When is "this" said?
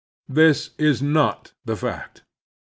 0.27-0.71